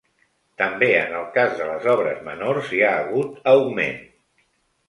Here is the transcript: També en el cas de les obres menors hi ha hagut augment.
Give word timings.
També 0.61 0.87
en 1.01 1.13
el 1.19 1.27
cas 1.35 1.53
de 1.59 1.67
les 1.73 1.85
obres 1.93 2.25
menors 2.31 2.73
hi 2.79 2.81
ha 2.89 2.97
hagut 3.05 3.39
augment. 3.53 4.01